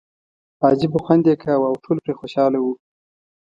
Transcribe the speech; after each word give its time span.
عجیبه 0.65 0.99
خوند 1.03 1.23
یې 1.29 1.35
کاوه 1.43 1.67
او 1.69 1.75
ټول 1.83 1.97
پرې 2.03 2.13
خوشاله 2.19 2.59
وو. 2.61 2.73